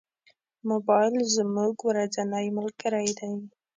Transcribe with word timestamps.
موبایل 0.69 1.15
زموږ 1.35 1.73
ورځنی 1.89 2.47
ملګری 2.57 3.09
دی. 3.19 3.31